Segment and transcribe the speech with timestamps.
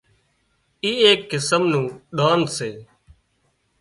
[0.83, 1.85] اي ايڪ قسم نُون
[2.17, 2.71] ڌنَ سي